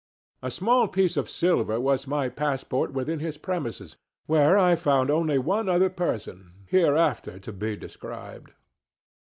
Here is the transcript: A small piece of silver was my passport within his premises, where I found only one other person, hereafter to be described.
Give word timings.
A 0.41 0.49
small 0.49 0.87
piece 0.87 1.15
of 1.15 1.29
silver 1.29 1.79
was 1.79 2.07
my 2.07 2.27
passport 2.27 2.91
within 2.91 3.19
his 3.19 3.37
premises, 3.37 3.97
where 4.25 4.57
I 4.57 4.75
found 4.75 5.11
only 5.11 5.37
one 5.37 5.69
other 5.69 5.91
person, 5.91 6.53
hereafter 6.65 7.37
to 7.37 7.53
be 7.53 7.75
described. 7.75 8.53